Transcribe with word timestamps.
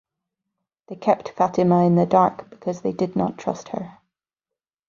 They 0.87 0.95
kept 0.95 1.29
Fatima 1.29 1.85
in 1.85 1.93
the 1.93 2.07
dark 2.07 2.49
because 2.49 2.81
they 2.81 2.91
did 2.91 3.15
not 3.15 3.37
trust 3.37 3.67
her. 3.69 3.99